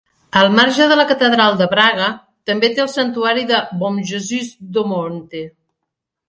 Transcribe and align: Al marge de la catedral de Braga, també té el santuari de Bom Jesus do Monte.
Al 0.39 0.47
marge 0.59 0.85
de 0.91 0.95
la 0.99 1.03
catedral 1.11 1.59
de 1.59 1.67
Braga, 1.73 2.07
també 2.51 2.71
té 2.79 2.83
el 2.85 2.89
santuari 2.95 3.45
de 3.53 3.61
Bom 3.85 4.01
Jesus 4.13 4.51
do 4.79 4.87
Monte. 4.95 5.45